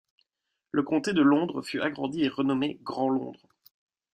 [0.71, 3.45] Le comté de Londres fut agrandi et renommé Grand Londres.